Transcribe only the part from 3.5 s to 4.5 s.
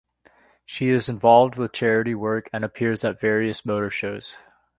motor shows.